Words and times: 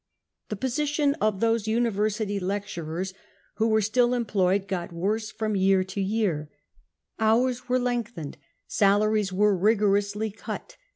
The 0.49 0.55
position 0.55 1.13
of 1.21 1.41
those 1.41 1.67
university 1.67 2.39
lecturers 2.39 3.13
who 3.57 3.67
were 3.67 3.83
still 3.83 4.15
employed 4.15 4.67
got 4.67 4.91
worse 4.91 5.29
from 5.29 5.55
year 5.55 5.83
to 5.83 6.01
year, 6.01 6.49
flours 7.19 7.69
were 7.69 7.77
lengthened. 7.77 8.39
Salaries 8.67 9.31
were 9.31 9.55
rigorously 9.55 10.31
cut. 10.31 10.75